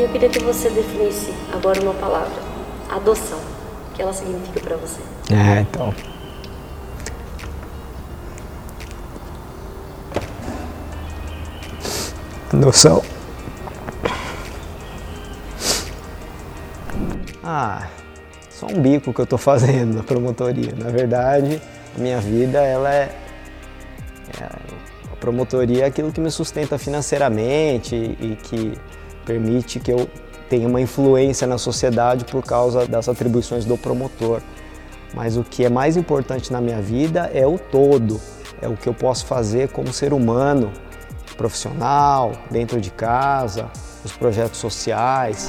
E 0.00 0.02
eu 0.02 0.08
queria 0.08 0.30
que 0.30 0.42
você 0.42 0.70
definisse 0.70 1.30
agora 1.52 1.78
uma 1.82 1.92
palavra: 1.92 2.42
adoção. 2.88 3.38
O 3.38 3.94
que 3.94 4.00
ela 4.00 4.14
significa 4.14 4.58
para 4.58 4.76
você? 4.78 4.98
É, 5.30 5.60
então. 5.60 5.94
Adoção. 12.50 13.02
Ah, 17.44 17.86
só 18.48 18.68
um 18.68 18.80
bico 18.80 19.12
que 19.12 19.20
eu 19.20 19.24
estou 19.24 19.38
fazendo 19.38 19.96
na 19.96 20.02
promotoria. 20.02 20.72
Na 20.78 20.88
verdade, 20.88 21.60
a 21.94 22.00
minha 22.00 22.20
vida 22.22 22.58
ela 22.62 22.90
é, 22.90 23.14
é 24.40 24.44
a 25.12 25.16
promotoria 25.16 25.84
é 25.84 25.86
aquilo 25.86 26.10
que 26.10 26.22
me 26.22 26.30
sustenta 26.30 26.78
financeiramente 26.78 27.94
e 27.94 28.38
que 28.42 28.78
permite 29.30 29.78
que 29.78 29.92
eu 29.92 30.10
tenha 30.48 30.66
uma 30.66 30.80
influência 30.80 31.46
na 31.46 31.56
sociedade 31.56 32.24
por 32.24 32.42
causa 32.42 32.84
das 32.84 33.08
atribuições 33.08 33.64
do 33.64 33.78
promotor. 33.78 34.40
Mas 35.14 35.36
o 35.36 35.44
que 35.44 35.64
é 35.64 35.68
mais 35.68 35.96
importante 35.96 36.52
na 36.52 36.60
minha 36.60 36.82
vida 36.82 37.30
é 37.32 37.46
o 37.46 37.56
todo, 37.56 38.20
é 38.60 38.68
o 38.68 38.76
que 38.76 38.88
eu 38.88 38.94
posso 38.94 39.26
fazer 39.26 39.68
como 39.68 39.92
ser 39.92 40.12
humano, 40.12 40.72
profissional, 41.36 42.32
dentro 42.50 42.80
de 42.80 42.90
casa, 42.90 43.70
os 44.04 44.10
projetos 44.12 44.58
sociais. 44.58 45.48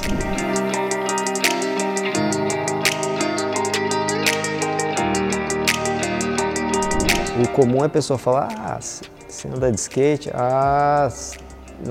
O 7.44 7.48
comum 7.48 7.82
é 7.82 7.86
a 7.86 7.88
pessoa 7.88 8.16
falar, 8.16 8.48
ah, 8.58 8.78
você 8.80 9.48
anda 9.48 9.72
de 9.72 9.80
skate, 9.80 10.30
ah, 10.32 11.08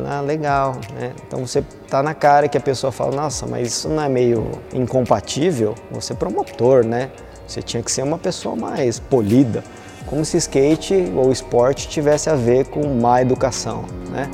ah 0.05 0.21
legal, 0.21 0.75
né? 0.93 1.13
Então 1.27 1.45
você 1.45 1.63
tá 1.89 2.01
na 2.01 2.13
cara 2.13 2.47
que 2.47 2.57
a 2.57 2.61
pessoa 2.61 2.91
fala, 2.91 3.15
nossa, 3.15 3.45
mas 3.45 3.67
isso 3.67 3.89
não 3.89 4.03
é 4.03 4.09
meio 4.09 4.51
incompatível? 4.73 5.75
Você 5.91 6.13
é 6.13 6.15
promotor, 6.15 6.85
né? 6.85 7.11
Você 7.47 7.61
tinha 7.61 7.83
que 7.83 7.91
ser 7.91 8.03
uma 8.03 8.17
pessoa 8.17 8.55
mais 8.55 8.99
polida, 8.99 9.63
como 10.05 10.23
se 10.23 10.37
skate 10.37 11.11
ou 11.15 11.31
esporte 11.31 11.87
tivesse 11.87 12.29
a 12.29 12.35
ver 12.35 12.65
com 12.65 12.85
má 12.95 13.21
educação, 13.21 13.85
né? 14.09 14.29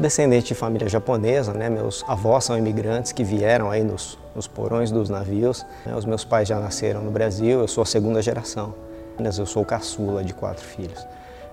Sou 0.00 0.02
descendente 0.02 0.48
de 0.48 0.54
família 0.54 0.88
japonesa, 0.88 1.52
né? 1.52 1.68
meus 1.68 2.02
avós 2.08 2.44
são 2.44 2.56
imigrantes 2.56 3.12
que 3.12 3.22
vieram 3.22 3.70
aí 3.70 3.84
nos, 3.84 4.18
nos 4.34 4.48
porões 4.48 4.90
dos 4.90 5.10
navios. 5.10 5.64
Né? 5.84 5.94
Os 5.94 6.06
meus 6.06 6.24
pais 6.24 6.48
já 6.48 6.58
nasceram 6.58 7.02
no 7.02 7.10
Brasil, 7.10 7.60
eu 7.60 7.68
sou 7.68 7.82
a 7.82 7.86
segunda 7.86 8.22
geração. 8.22 8.74
Eu 9.18 9.44
sou 9.44 9.62
caçula 9.66 10.24
de 10.24 10.32
quatro 10.32 10.64
filhos. 10.64 11.06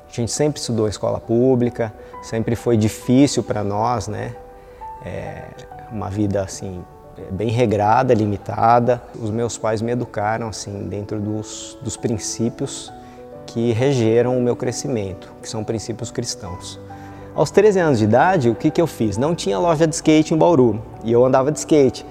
A 0.10 0.14
gente 0.14 0.32
sempre 0.32 0.62
estudou 0.62 0.88
escola 0.88 1.20
pública, 1.20 1.94
sempre 2.24 2.56
foi 2.56 2.78
difícil 2.78 3.44
para 3.44 3.62
nós, 3.62 4.08
né? 4.08 4.34
É 5.06 5.44
uma 5.92 6.10
vida 6.10 6.42
assim 6.42 6.82
bem 7.30 7.50
regrada, 7.50 8.14
limitada. 8.14 9.02
Os 9.22 9.30
meus 9.30 9.58
pais 9.58 9.82
me 9.82 9.92
educaram 9.92 10.48
assim 10.48 10.88
dentro 10.88 11.20
dos, 11.20 11.78
dos 11.82 11.98
princípios 11.98 12.94
que 13.46 13.74
regeram 13.74 14.38
o 14.38 14.42
meu 14.42 14.56
crescimento, 14.56 15.34
que 15.42 15.50
são 15.50 15.66
princípios 15.66 16.10
cristãos. 16.10 16.80
Aos 17.38 17.52
13 17.52 17.80
anos 17.80 18.00
de 18.00 18.06
idade, 18.06 18.50
o 18.50 18.56
que, 18.56 18.72
que 18.72 18.82
eu 18.82 18.88
fiz? 18.88 19.16
Não 19.16 19.36
tinha 19.36 19.60
loja 19.60 19.86
de 19.86 19.94
skate 19.94 20.34
em 20.34 20.38
Bauru 20.38 20.82
e 21.04 21.12
eu 21.12 21.24
andava 21.24 21.52
de 21.52 21.60
skate. 21.60 22.04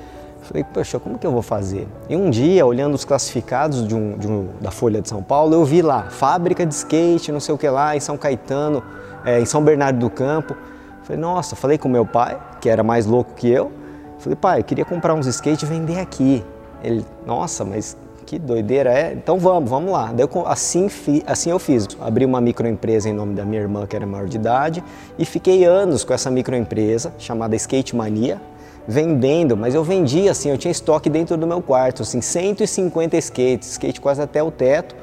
Falei, 0.43 0.63
poxa, 0.63 1.01
como 1.01 1.19
que 1.19 1.27
eu 1.27 1.33
vou 1.33 1.43
fazer? 1.43 1.89
E 2.09 2.15
um 2.15 2.31
dia, 2.31 2.65
olhando 2.65 2.95
os 2.95 3.05
classificados 3.05 3.85
de 3.89 3.93
um, 3.93 4.17
de 4.17 4.29
um, 4.29 4.51
da 4.61 4.71
Folha 4.71 5.03
de 5.03 5.09
São 5.09 5.25
Paulo, 5.25 5.53
eu 5.53 5.65
vi 5.65 5.83
lá, 5.83 6.05
fábrica 6.11 6.65
de 6.65 6.73
skate, 6.73 7.33
não 7.33 7.41
sei 7.41 7.53
o 7.53 7.59
que 7.59 7.69
lá, 7.69 7.97
em 7.97 7.99
São 7.99 8.17
Caetano, 8.17 8.85
é, 9.25 9.41
em 9.41 9.45
São 9.45 9.65
Bernardo 9.65 9.99
do 9.99 10.09
Campo. 10.09 10.57
Falei, 11.03 11.21
nossa, 11.21 11.57
falei 11.57 11.77
com 11.77 11.89
meu 11.89 12.07
pai, 12.07 12.39
que 12.61 12.69
era 12.69 12.85
mais 12.85 13.05
louco 13.05 13.35
que 13.35 13.51
eu. 13.51 13.73
Falei, 14.21 14.37
pai, 14.37 14.61
eu 14.61 14.65
queria 14.65 14.85
comprar 14.85 15.13
uns 15.13 15.27
skates 15.27 15.65
e 15.65 15.67
vender 15.67 15.99
aqui. 15.99 16.45
Ele, 16.85 17.05
nossa, 17.27 17.65
mas 17.65 17.97
que 18.27 18.39
doideira 18.39 18.91
é? 18.91 19.13
Então 19.13 19.39
vamos, 19.39 19.71
vamos 19.71 19.93
lá. 19.93 20.13
Daí 20.13 20.27
eu, 20.27 20.47
assim, 20.47 20.91
assim 21.27 21.51
eu 21.51 21.59
fiz. 21.59 21.87
Abri 22.01 22.25
uma 22.25 22.41
microempresa 22.41 23.09
em 23.09 23.13
nome 23.13 23.35
da 23.35 23.45
minha 23.45 23.63
irmã, 23.63 23.87
que 23.87 23.95
era 23.95 24.05
maior 24.05 24.27
de 24.27 24.37
idade, 24.37 24.83
e 25.17 25.25
fiquei 25.25 25.65
anos 25.65 26.03
com 26.03 26.13
essa 26.13 26.31
microempresa 26.31 27.15
chamada 27.19 27.55
Skate 27.55 27.95
Mania, 27.95 28.41
vendendo, 28.87 29.57
mas 29.57 29.75
eu 29.75 29.85
vendia 29.85 30.33
assim, 30.33 30.51
eu 30.51 30.59
tinha 30.59 30.71
estoque 30.73 31.09
dentro 31.09 31.37
do 31.37 31.47
meu 31.47 31.63
quarto, 31.63 32.03
assim, 32.03 32.21
150 32.21 33.17
skates, 33.17 33.71
skate 33.71 34.01
quase 34.01 34.21
até 34.21 34.43
o 34.43 34.51
teto, 34.51 34.95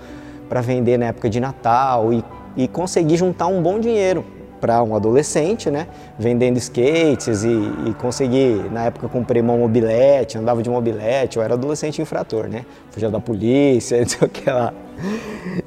para 0.49 0.61
vender 0.61 0.97
na 0.97 1.07
época 1.07 1.29
de 1.29 1.39
Natal 1.39 2.13
e, 2.13 2.23
e 2.55 2.67
consegui 2.67 3.15
juntar 3.15 3.47
um 3.47 3.61
bom 3.61 3.79
dinheiro 3.79 4.25
para 4.63 4.81
um 4.81 4.95
adolescente, 4.95 5.69
né? 5.69 5.87
Vendendo 6.17 6.55
skates 6.55 7.43
e, 7.43 7.49
e 7.49 7.93
consegui, 7.95 8.63
na 8.71 8.85
época 8.85 9.09
comprei 9.09 9.41
uma 9.41 9.57
mobilete, 9.57 10.37
andava 10.37 10.63
de 10.63 10.69
mobilete, 10.69 11.35
eu 11.35 11.43
era 11.43 11.55
adolescente 11.55 12.01
infrator, 12.01 12.47
né? 12.47 12.63
Fugia 12.89 13.09
da 13.09 13.19
polícia, 13.19 13.99
não 13.99 14.07
sei 14.07 14.25
o 14.25 14.31
que 14.31 14.49
lá. 14.49 14.73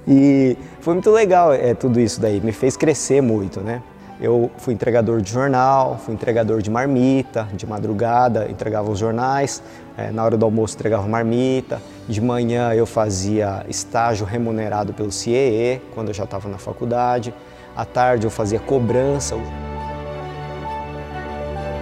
E 0.09 0.57
foi 0.81 0.95
muito 0.95 1.11
legal 1.11 1.53
é, 1.53 1.75
tudo 1.75 2.01
isso 2.01 2.19
daí, 2.19 2.41
me 2.41 2.53
fez 2.53 2.75
crescer 2.75 3.21
muito, 3.21 3.61
né? 3.61 3.83
Eu 4.19 4.51
fui 4.57 4.73
entregador 4.73 5.21
de 5.21 5.31
jornal, 5.31 5.99
fui 5.99 6.15
entregador 6.15 6.63
de 6.63 6.71
marmita, 6.71 7.47
de 7.53 7.67
madrugada 7.67 8.51
entregava 8.51 8.91
os 8.91 8.99
jornais, 8.99 9.63
é, 9.95 10.11
na 10.11 10.25
hora 10.25 10.39
do 10.39 10.45
almoço 10.47 10.75
entregava 10.75 11.07
marmita, 11.07 11.83
de 12.09 12.23
manhã 12.23 12.73
eu 12.73 12.87
fazia 12.87 13.63
estágio 13.69 14.25
remunerado 14.25 14.95
pelo 14.95 15.13
CIEE, 15.13 15.83
quando 15.95 16.09
eu 16.09 16.15
já 16.15 16.25
estava 16.25 16.49
na 16.49 16.57
faculdade. 16.57 17.35
À 17.77 17.85
tarde 17.85 18.27
eu 18.27 18.31
fazia 18.31 18.59
cobrança. 18.59 19.37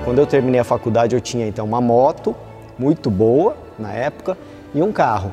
Quando 0.05 0.19
eu 0.19 0.27
terminei 0.27 0.60
a 0.60 0.65
faculdade 0.65 1.15
eu 1.15 1.21
tinha 1.21 1.47
então 1.47 1.65
uma 1.65 1.81
moto 1.81 2.34
muito 2.77 3.09
boa 3.09 3.56
na 3.78 3.93
época 3.93 4.37
e 4.75 4.83
um 4.83 4.91
carro. 4.91 5.31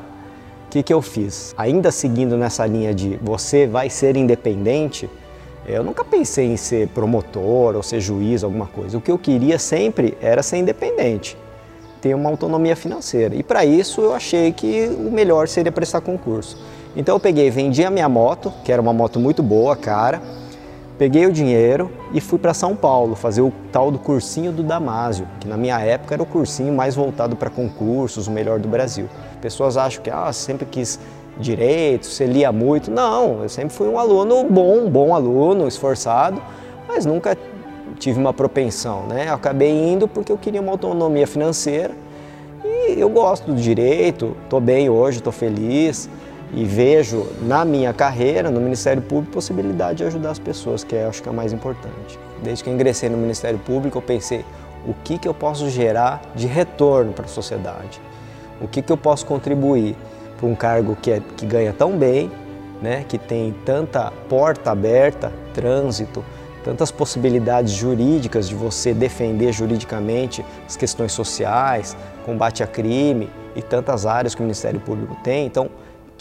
O 0.66 0.70
que, 0.70 0.82
que 0.82 0.94
eu 0.94 1.02
fiz? 1.02 1.52
Ainda 1.58 1.90
seguindo 1.90 2.36
nessa 2.36 2.64
linha 2.64 2.94
de 2.94 3.18
você 3.20 3.66
vai 3.66 3.90
ser 3.90 4.16
independente, 4.16 5.10
eu 5.66 5.82
nunca 5.82 6.04
pensei 6.04 6.46
em 6.46 6.56
ser 6.56 6.88
promotor 6.88 7.74
ou 7.74 7.82
ser 7.82 8.00
juiz, 8.00 8.42
alguma 8.44 8.66
coisa. 8.66 8.96
O 8.96 9.00
que 9.00 9.10
eu 9.10 9.18
queria 9.18 9.58
sempre 9.58 10.16
era 10.20 10.42
ser 10.42 10.58
independente, 10.58 11.36
ter 12.00 12.14
uma 12.14 12.30
autonomia 12.30 12.76
financeira. 12.76 13.34
E 13.34 13.42
para 13.42 13.64
isso 13.64 14.00
eu 14.00 14.14
achei 14.14 14.52
que 14.52 14.86
o 14.96 15.10
melhor 15.10 15.48
seria 15.48 15.72
prestar 15.72 16.00
concurso. 16.00 16.56
Então 16.96 17.16
eu 17.16 17.20
peguei, 17.20 17.50
vendi 17.50 17.84
a 17.84 17.90
minha 17.90 18.08
moto, 18.08 18.52
que 18.64 18.72
era 18.72 18.80
uma 18.80 18.92
moto 18.92 19.20
muito 19.20 19.42
boa, 19.42 19.76
cara, 19.76 20.22
Peguei 21.02 21.26
o 21.26 21.32
dinheiro 21.32 21.90
e 22.14 22.20
fui 22.20 22.38
para 22.38 22.54
São 22.54 22.76
Paulo 22.76 23.16
fazer 23.16 23.42
o 23.42 23.52
tal 23.72 23.90
do 23.90 23.98
cursinho 23.98 24.52
do 24.52 24.62
Damásio, 24.62 25.26
que 25.40 25.48
na 25.48 25.56
minha 25.56 25.76
época 25.80 26.14
era 26.14 26.22
o 26.22 26.24
cursinho 26.24 26.72
mais 26.72 26.94
voltado 26.94 27.34
para 27.34 27.50
concursos, 27.50 28.28
o 28.28 28.30
melhor 28.30 28.60
do 28.60 28.68
Brasil. 28.68 29.08
Pessoas 29.40 29.76
acham 29.76 30.00
que 30.00 30.08
ah, 30.08 30.32
sempre 30.32 30.64
quis 30.64 31.00
direito, 31.36 32.06
você 32.06 32.24
lia 32.24 32.52
muito. 32.52 32.88
Não, 32.88 33.42
eu 33.42 33.48
sempre 33.48 33.74
fui 33.74 33.88
um 33.88 33.98
aluno 33.98 34.44
bom, 34.44 34.88
bom 34.88 35.12
aluno, 35.12 35.66
esforçado, 35.66 36.40
mas 36.86 37.04
nunca 37.04 37.36
tive 37.98 38.20
uma 38.20 38.32
propensão, 38.32 39.04
né? 39.08 39.28
Eu 39.28 39.34
acabei 39.34 39.72
indo 39.72 40.06
porque 40.06 40.30
eu 40.30 40.38
queria 40.38 40.60
uma 40.60 40.70
autonomia 40.70 41.26
financeira 41.26 41.90
e 42.64 42.94
eu 42.96 43.08
gosto 43.08 43.50
do 43.50 43.60
direito, 43.60 44.36
estou 44.44 44.60
bem 44.60 44.88
hoje, 44.88 45.18
estou 45.18 45.32
feliz 45.32 46.08
e 46.52 46.64
vejo 46.64 47.26
na 47.40 47.64
minha 47.64 47.92
carreira, 47.92 48.50
no 48.50 48.60
Ministério 48.60 49.02
Público, 49.02 49.32
possibilidade 49.32 49.98
de 49.98 50.04
ajudar 50.04 50.30
as 50.30 50.38
pessoas, 50.38 50.84
que 50.84 50.94
é, 50.94 51.06
acho 51.06 51.22
que 51.22 51.28
é 51.28 51.32
o 51.32 51.34
mais 51.34 51.52
importante. 51.52 52.18
Desde 52.42 52.62
que 52.62 52.68
eu 52.68 52.74
ingressei 52.74 53.08
no 53.08 53.16
Ministério 53.16 53.58
Público, 53.58 53.98
eu 53.98 54.02
pensei 54.02 54.44
o 54.86 54.92
que, 55.04 55.16
que 55.16 55.26
eu 55.26 55.32
posso 55.32 55.70
gerar 55.70 56.20
de 56.34 56.46
retorno 56.46 57.12
para 57.12 57.24
a 57.24 57.28
sociedade, 57.28 58.00
o 58.60 58.68
que, 58.68 58.82
que 58.82 58.92
eu 58.92 58.96
posso 58.96 59.24
contribuir 59.24 59.96
para 60.36 60.46
um 60.46 60.54
cargo 60.54 60.96
que, 61.00 61.10
é, 61.10 61.22
que 61.36 61.46
ganha 61.46 61.72
tão 61.72 61.96
bem, 61.96 62.30
né, 62.82 63.04
que 63.08 63.16
tem 63.16 63.54
tanta 63.64 64.12
porta 64.28 64.72
aberta, 64.72 65.32
trânsito, 65.54 66.24
tantas 66.64 66.90
possibilidades 66.90 67.72
jurídicas 67.72 68.48
de 68.48 68.54
você 68.54 68.92
defender 68.92 69.52
juridicamente 69.52 70.44
as 70.66 70.76
questões 70.76 71.12
sociais, 71.12 71.96
combate 72.24 72.62
a 72.62 72.66
crime 72.66 73.30
e 73.54 73.62
tantas 73.62 74.04
áreas 74.04 74.34
que 74.34 74.40
o 74.40 74.44
Ministério 74.44 74.80
Público 74.80 75.16
tem. 75.22 75.46
Então, 75.46 75.70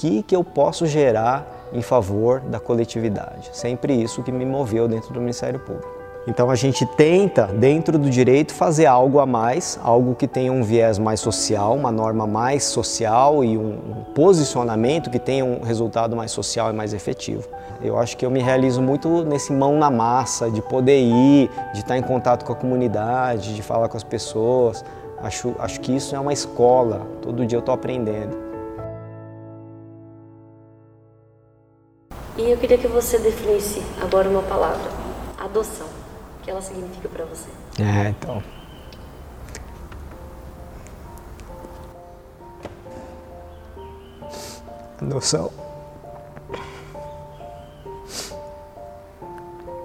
que, 0.02 0.24
que 0.24 0.36
eu 0.36 0.44
posso 0.44 0.88
gerar 0.88 1.70
em 1.72 1.84
favor 1.84 2.40
da 2.40 2.60
coletividade. 2.60 3.52
Sempre 3.54 3.94
isso 3.94 4.24
que 4.24 4.32
me 4.32 4.44
moveu 4.44 4.88
dentro 4.88 5.14
do 5.14 5.20
Ministério 5.20 5.60
Público. 5.60 6.02
Então 6.28 6.50
a 6.50 6.56
gente 6.56 6.86
tenta, 6.86 7.46
dentro 7.46 8.00
do 8.00 8.10
direito, 8.10 8.52
fazer 8.52 8.88
algo 8.88 9.20
a 9.20 9.28
mais, 9.28 9.80
algo 9.84 10.16
que 10.16 10.28
tenha 10.28 10.52
um 10.52 10.64
viés 10.64 10.98
mais 10.98 11.20
social, 11.20 11.76
uma 11.76 11.92
norma 11.92 12.26
mais 12.26 12.64
social 12.64 13.44
e 13.44 13.56
um, 13.56 14.04
posicionamento 14.16 15.12
que 15.12 15.20
tenha 15.20 15.46
um 15.46 15.62
resultado 15.62 16.16
mais 16.16 16.32
social 16.32 16.72
e 16.72 16.74
mais 16.74 16.96
efetivo. 16.96 17.48
Eu 17.80 17.98
acho 17.98 18.18
que 18.18 18.26
eu 18.26 18.32
me 18.32 18.40
realizo 18.40 18.82
muito 18.82 19.24
nesse 19.24 19.54
mão 19.54 19.78
na 19.78 19.92
massa, 19.92 20.50
de 20.50 20.64
poder 20.64 21.00
ir, 21.00 21.50
de 21.74 21.80
estar 21.80 21.96
em 21.96 22.04
contato 22.04 22.44
com 22.44 22.54
a 22.54 22.56
comunidade, 22.56 23.56
de 23.56 23.62
falar 23.62 23.88
com 23.88 23.98
as 23.98 24.04
pessoas. 24.04 24.84
Acho, 25.22 25.56
acho 25.60 25.80
que 25.80 25.96
isso 25.96 26.16
é 26.16 26.20
uma 26.20 26.34
escola, 26.34 27.06
todo 27.22 27.46
dia 27.46 27.58
eu 27.58 27.62
estou 27.62 27.74
aprendendo. 27.74 28.51
E 32.52 32.54
eu 32.54 32.58
queria 32.58 32.78
que 32.78 32.86
você 32.86 33.18
definisse 33.18 33.82
agora 34.02 34.28
uma 34.28 34.42
palavra: 34.44 34.92
adoção. 35.40 35.88
O 35.88 36.44
que 36.44 36.52
ela 36.52 36.62
significa 36.62 37.08
para 37.08 37.24
você? 37.24 37.48
É, 37.80 38.10
então. 38.10 38.44
Adoção. 45.02 45.50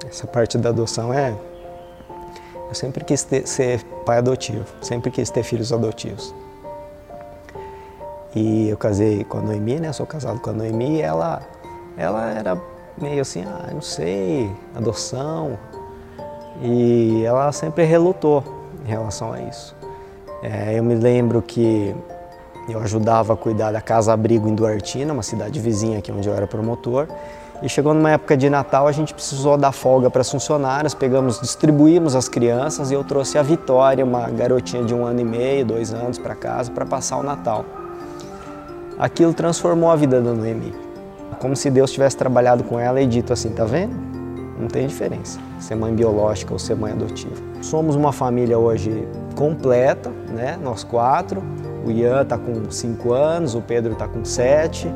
Essa 0.05 0.27
parte 0.27 0.59
da 0.59 0.71
adoção 0.71 1.15
é. 1.15 1.39
Eu 2.69 2.75
sempre 2.75 3.05
quis 3.05 3.23
ter, 3.23 3.47
ser 3.47 3.85
pai 4.05 4.19
adotivo, 4.19 4.67
sempre 4.83 5.13
quis 5.13 5.31
ter 5.31 5.45
filhos 5.45 5.73
adotivos. 5.73 6.35
E 8.35 8.69
eu 8.69 8.77
casei 8.77 9.23
com 9.23 9.39
a 9.39 9.41
Noemi, 9.41 9.79
né? 9.79 9.93
Sou 9.93 10.05
casado 10.05 10.41
com 10.41 10.51
a 10.51 10.53
Noemi 10.53 10.97
e 10.97 11.01
ela, 11.01 11.41
ela 11.97 12.31
era 12.31 12.61
meio 13.01 13.23
assim, 13.23 13.43
ah, 13.43 13.71
não 13.73 13.81
sei, 13.81 14.51
adoção. 14.75 15.59
E 16.63 17.23
ela 17.25 17.53
sempre 17.53 17.85
relutou 17.85 18.43
em 18.85 18.89
relação 18.89 19.33
a 19.33 19.41
isso. 19.41 19.75
É, 20.43 20.79
eu 20.79 20.85
me 20.85 20.95
lembro 20.95 21.43
que 21.43 21.95
eu 22.69 22.81
ajudava 22.81 23.35
a 23.35 23.37
cuidar 23.37 23.73
da 23.73 23.81
Casa 23.81 24.13
Abrigo 24.13 24.49
em 24.49 24.55
Duartina, 24.55 25.13
uma 25.13 25.23
cidade 25.23 25.61
vizinha 25.61 25.99
aqui 25.99 26.11
onde 26.11 26.29
eu 26.29 26.35
era 26.35 26.47
promotor. 26.47 27.07
E 27.63 27.69
chegou 27.69 27.95
numa 27.95 28.11
época 28.11 28.37
de 28.37 28.51
Natal, 28.51 28.87
a 28.87 28.93
gente 28.93 29.15
precisou 29.15 29.57
dar 29.57 29.73
folga 29.73 30.11
para 30.11 30.21
as 30.21 30.31
funcionárias, 30.31 30.93
pegamos, 30.93 31.41
distribuímos 31.41 32.15
as 32.15 32.29
crianças 32.29 32.91
e 32.91 32.95
eu 32.95 33.03
trouxe 33.03 33.39
a 33.39 33.43
Vitória, 33.43 34.05
uma 34.05 34.29
garotinha 34.29 34.85
de 34.85 34.95
um 34.95 35.07
ano 35.07 35.21
e 35.21 35.25
meio, 35.25 35.65
dois 35.65 35.95
anos, 35.95 36.19
para 36.19 36.35
casa 36.35 36.71
para 36.71 36.85
passar 36.85 37.17
o 37.17 37.23
Natal. 37.23 37.65
Aquilo 38.99 39.33
transformou 39.33 39.91
a 39.91 39.97
vida 39.97 40.21
da 40.21 40.33
Noemi. 40.33 40.86
Como 41.39 41.55
se 41.55 41.71
Deus 41.71 41.93
tivesse 41.93 42.17
trabalhado 42.17 42.65
com 42.65 42.79
ela 42.79 43.01
e 43.01 43.07
dito 43.07 43.33
assim: 43.33 43.51
tá 43.51 43.65
vendo? 43.65 43.95
Não 44.59 44.69
tem 44.69 44.87
diferença 44.87 45.39
ser 45.59 45.75
mãe 45.75 45.95
biológica 45.95 46.53
ou 46.53 46.59
ser 46.59 46.77
mãe 46.77 46.93
adotiva. 46.93 47.37
Somos 47.61 47.97
uma 47.97 48.13
família 48.13 48.59
hoje 48.59 49.07
completa, 49.35 50.11
né? 50.29 50.59
Nós 50.63 50.85
quatro. 50.85 51.43
O 51.85 51.91
Ian 51.91 52.23
está 52.23 52.37
com 52.37 52.71
cinco 52.71 53.13
anos, 53.13 53.55
o 53.55 53.61
Pedro 53.61 53.93
está 53.93 54.09
com 54.09 54.25
sete 54.25 54.91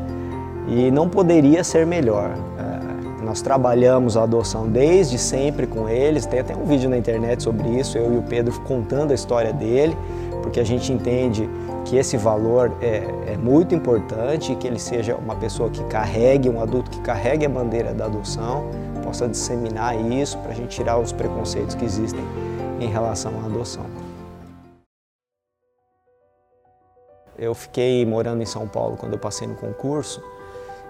e 0.67 0.91
não 0.91 1.09
poderia 1.09 1.63
ser 1.63 1.87
melhor. 1.87 2.31
É, 2.59 3.25
nós 3.25 3.41
trabalhamos 3.41 4.17
a 4.17 4.25
adoção 4.25 4.67
desde 4.69 5.17
sempre 5.17 5.67
com 5.69 5.89
eles, 5.89 6.27
tem 6.27 6.41
até 6.41 6.57
um 6.57 6.65
vídeo 6.65 6.91
na 6.91 6.99
internet 6.99 7.45
sobre 7.45 7.69
isso, 7.69 7.97
eu 7.97 8.13
e 8.13 8.19
o 8.19 8.23
Pedro 8.23 8.53
contando 8.63 9.13
a 9.13 9.15
história 9.15 9.53
dele, 9.53 9.97
porque 10.43 10.59
a 10.59 10.65
gente 10.65 10.93
entende 10.93 11.49
que 11.85 11.97
esse 11.97 12.17
valor 12.17 12.73
é, 12.81 13.33
é 13.33 13.37
muito 13.37 13.75
importante, 13.75 14.55
que 14.55 14.67
ele 14.67 14.79
seja 14.79 15.17
uma 15.17 15.35
pessoa 15.35 15.71
que 15.71 15.83
carregue, 15.85 16.49
um 16.49 16.61
adulto 16.63 16.91
que 16.91 17.01
carregue 17.01 17.47
a 17.47 17.49
bandeira 17.49 17.93
da 17.93 18.07
adoção, 18.07 18.65
possa 19.03 19.27
disseminar 19.27 19.99
isso 19.99 20.39
para 20.39 20.53
a 20.53 20.55
gente 20.55 20.69
tirar 20.69 20.99
os 20.99 21.13
preconceitos 21.13 21.75
que 21.75 21.85
existem 21.85 22.25
em 22.81 22.89
relação 22.89 23.33
à 23.43 23.47
adoção. 23.47 23.87
Eu 27.37 27.55
fiquei 27.55 28.05
morando 28.05 28.43
em 28.43 28.47
São 28.47 28.69
Paulo 28.69 28.97
quando 28.97 29.15
eu 29.15 29.19
passei 29.19 29.47
no 29.47 29.55
concurso 29.55 30.23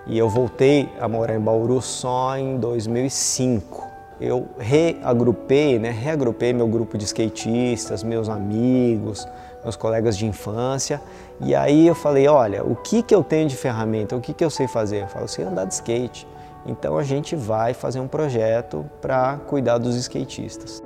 e 0.07 0.19
eu 0.19 0.29
voltei 0.29 0.89
a 0.99 1.09
morar 1.09 1.37
em 1.37 1.41
Bauru 1.41 1.81
só 1.81 2.37
em 2.37 2.59
2005. 2.59 3.90
Eu 4.20 4.49
reagrupei, 4.58 5.78
né, 5.78 5.90
reagrupei 5.90 6.52
meu 6.52 6.69
grupo 6.69 6.99
de 6.99 7.05
skatistas, 7.05 8.02
meus 8.02 8.28
amigos, 8.28 9.26
meus 9.62 9.76
colegas 9.76 10.17
de 10.17 10.26
infância. 10.26 11.00
E 11.40 11.55
aí 11.55 11.87
eu 11.87 11.94
falei, 11.94 12.28
olha, 12.28 12.62
o 12.62 12.76
que, 12.76 13.02
que 13.02 13.14
eu 13.14 13.25
tenho 13.25 13.49
de 13.49 13.56
ferramenta, 13.56 14.14
o 14.14 14.20
que, 14.20 14.34
que 14.34 14.44
eu 14.44 14.50
sei 14.50 14.69
fazer? 14.69 15.02
Eu 15.02 15.08
falo, 15.08 15.25
eu 15.25 15.28
sei 15.28 15.44
andar 15.44 15.64
de 15.64 15.72
skate. 15.72 16.28
Então 16.67 16.99
a 16.99 17.02
gente 17.02 17.34
vai 17.34 17.72
fazer 17.72 18.00
um 18.00 18.06
projeto 18.06 18.84
para 19.00 19.38
cuidar 19.46 19.78
dos 19.78 19.96
skatistas. 19.96 20.82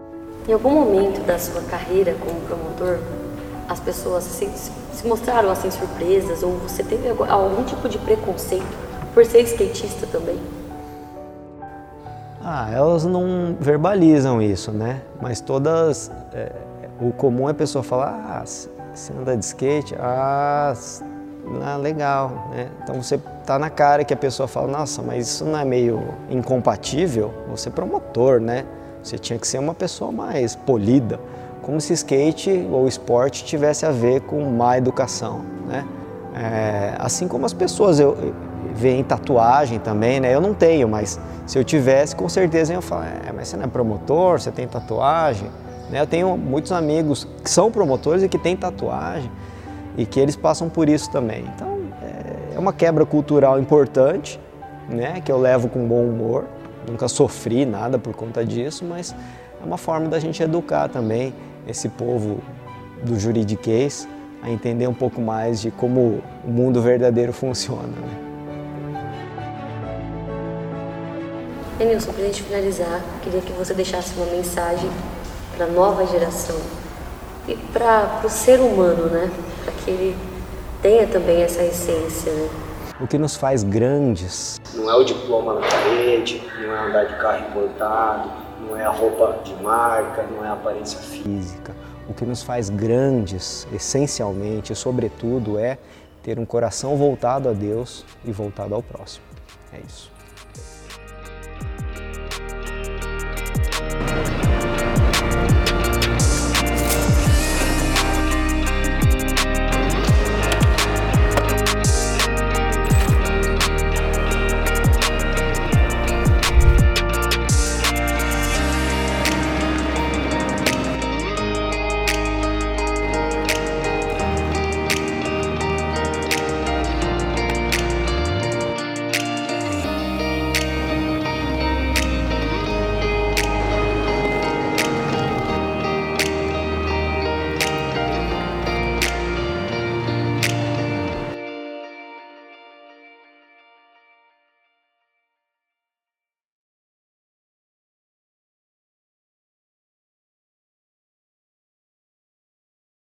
Em 0.47 0.53
algum 0.53 0.71
momento 0.71 1.21
da 1.27 1.39
sua 1.39 1.63
carreira 1.63 2.15
como 2.21 2.41
promotor, 2.43 3.01
as 3.69 3.81
pessoas 3.81 4.25
se, 4.25 4.47
se 4.93 5.07
mostraram 5.07 5.51
assim 5.51 5.71
surpresas 5.71 6.43
ou 6.43 6.53
você 6.59 6.85
teve 6.85 7.09
algum 7.09 7.65
tipo 7.65 7.89
de 7.89 7.99
preconceito 7.99 8.67
por 9.13 9.25
ser 9.25 9.41
skatista 9.43 10.07
também? 10.07 10.39
Ah, 12.47 12.69
elas 12.71 13.07
não 13.07 13.57
verbalizam 13.59 14.43
isso, 14.43 14.71
né? 14.71 15.01
Mas 15.19 15.41
todas. 15.41 16.11
É, 16.35 16.53
o 17.01 17.11
comum 17.11 17.49
é 17.49 17.53
a 17.53 17.55
pessoa 17.55 17.83
falar: 17.83 18.11
ah, 18.29 18.45
você 18.45 19.13
anda 19.19 19.35
de 19.35 19.43
skate? 19.43 19.95
Ah, 19.99 20.75
ah, 21.63 21.77
legal, 21.79 22.51
né? 22.51 22.69
Então 22.83 23.03
você 23.03 23.19
tá 23.47 23.59
na 23.59 23.71
cara 23.71 24.05
que 24.05 24.13
a 24.13 24.17
pessoa 24.17 24.47
fala: 24.47 24.71
nossa, 24.71 25.01
mas 25.01 25.27
isso 25.27 25.45
não 25.47 25.59
é 25.59 25.65
meio 25.65 26.03
incompatível? 26.29 27.33
Você 27.49 27.71
é 27.71 27.73
promotor, 27.73 28.41
né? 28.41 28.67
Você 29.03 29.19
tinha 29.19 29.39
que 29.39 29.49
ser 29.49 29.59
uma 29.59 29.75
pessoa 29.75 30.13
mais 30.13 30.55
polida. 30.55 31.19
Como 31.63 31.81
se 31.81 31.95
skate 31.95 32.69
ou 32.71 32.87
esporte 32.87 33.43
tivesse 33.43 33.87
a 33.87 33.91
ver 33.91 34.21
com 34.21 34.45
má 34.51 34.77
educação, 34.77 35.41
né? 35.67 35.87
É, 36.35 36.95
assim 36.99 37.27
como 37.27 37.47
as 37.47 37.55
pessoas, 37.55 37.99
eu, 37.99 38.35
veem 38.75 39.05
tatuagem 39.05 39.79
também, 39.79 40.21
né? 40.21 40.35
Eu 40.35 40.41
não 40.41 40.53
tenho, 40.53 40.89
mas 40.89 41.21
se 41.47 41.59
eu 41.59 41.65
tivesse, 41.65 42.15
com 42.15 42.29
certeza 42.29 42.75
eu 42.75 42.83
falar, 42.83 43.07
é, 43.07 43.33
mas 43.33 43.49
você 43.49 43.57
não 43.57 43.65
é 43.65 43.69
promotor, 43.69 44.41
você 44.41 44.51
tem 44.51 44.67
tatuagem? 44.67 45.49
Né? 45.91 46.01
Eu 46.01 46.07
tenho 46.07 46.37
muitos 46.37 46.73
amigos 46.73 47.27
que 47.43 47.51
são 47.51 47.71
promotores 47.71 48.23
e 48.23 48.29
que 48.29 48.39
têm 48.39 48.57
tatuagem 48.57 49.31
e 49.97 50.05
que 50.05 50.19
eles 50.19 50.35
passam 50.35 50.69
por 50.69 50.89
isso 50.89 51.11
também. 51.11 51.45
Então, 51.55 51.75
é 52.55 52.59
uma 52.59 52.73
quebra 52.73 53.05
cultural 53.05 53.59
importante, 53.59 54.41
né? 54.89 55.21
Que 55.21 55.31
eu 55.31 55.39
levo 55.39 55.69
com 55.69 55.87
bom 55.87 56.05
humor. 56.05 56.45
Nunca 56.89 57.09
sofri 57.09 57.67
nada 57.67 57.99
por 57.99 58.15
conta 58.15 58.45
disso, 58.45 58.85
mas 58.85 59.15
é 59.61 59.65
uma 59.65 59.79
forma 59.79 60.09
da 60.09 60.21
gente 60.21 60.43
educar 60.43 60.89
também 60.89 61.35
esse 61.67 61.89
povo 61.89 62.39
do 63.03 63.19
juridiquês 63.19 64.07
a 64.43 64.51
entender 64.51 64.87
um 64.87 64.95
pouco 64.95 65.21
mais 65.21 65.61
de 65.61 65.71
como 65.71 66.21
o 66.45 66.51
mundo 66.51 66.81
verdadeiro 66.83 67.33
funciona. 67.33 67.89
Né? 67.89 68.34
Emilson, 71.79 72.13
para 72.13 72.23
a 72.23 72.27
gente 72.27 72.43
finalizar, 72.45 73.03
queria 73.23 73.41
que 73.41 73.53
você 73.53 73.75
deixasse 73.75 74.15
uma 74.15 74.27
mensagem 74.27 74.89
para 75.57 75.67
a 75.67 75.69
nova 75.69 76.07
geração 76.07 76.57
e 77.49 77.57
para 77.57 78.21
o 78.25 78.29
ser 78.29 78.61
humano, 78.61 79.07
né? 79.07 79.29
Para 79.65 79.73
que 79.73 79.91
ele 79.91 80.17
tenha 80.81 81.07
também 81.09 81.43
essa 81.43 81.65
essência, 81.65 82.33
né? 82.33 82.49
O 83.01 83.09
que 83.09 83.19
nos 83.19 83.35
faz 83.35 83.65
grandes 83.65 84.61
não 84.73 84.89
é 84.89 84.95
o 84.95 85.03
diploma 85.03 85.55
na 85.55 85.67
parede, 85.67 86.41
não 86.63 86.73
é 86.73 86.89
andar 86.89 87.05
de 87.07 87.17
carro 87.17 87.49
importado, 87.49 88.31
não 88.61 88.77
é 88.77 88.85
a 88.85 88.91
roupa 88.91 89.41
de 89.43 89.55
marca, 89.57 90.23
não 90.31 90.45
é 90.45 90.49
a 90.49 90.53
aparência 90.53 91.01
física. 91.01 91.75
O 92.09 92.15
que 92.15 92.25
nos 92.25 92.43
faz 92.45 92.71
grandes, 92.71 93.67
essencialmente 93.73 94.73
e 94.73 94.77
sobretudo, 94.77 95.59
é 95.59 95.77
ter 96.23 96.39
um 96.39 96.47
coração 96.47 96.97
voltado 96.97 97.49
a 97.49 97.53
Deus 97.53 98.05
e 98.25 98.31
voltado 98.31 98.77
ao 98.77 98.83
próximo. 98.83 99.25
É 99.73 99.81
isso. 99.85 100.15